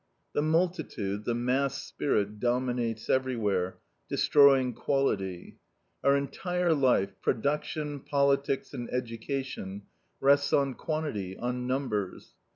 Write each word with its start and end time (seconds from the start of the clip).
The 0.33 0.41
multitude, 0.41 1.25
the 1.25 1.35
mass 1.35 1.79
spirit, 1.83 2.39
dominates 2.39 3.07
everywhere, 3.07 3.77
destroying 4.09 4.73
quality. 4.73 5.57
Our 6.03 6.17
entire 6.17 6.73
life 6.73 7.13
production, 7.21 7.99
politics, 7.99 8.73
and 8.73 8.89
education 8.91 9.83
rests 10.19 10.53
on 10.53 10.73
quantity, 10.73 11.37
on 11.37 11.67
numbers. 11.67 12.33